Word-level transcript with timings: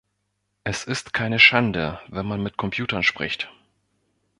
Es 0.63 0.85
ist 0.85 1.13
keine 1.13 1.37
Schande, 1.37 1.99
wenn 2.07 2.25
man 2.25 2.41
mit 2.41 2.57
Computern 2.57 3.03
spricht. 3.03 3.51